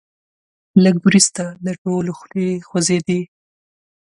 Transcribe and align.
لږ 0.83 0.95
وروسته 1.05 1.43
د 1.65 1.67
ټولو 1.81 2.11
خولې 2.17 2.49
خوځېدې. 2.67 3.21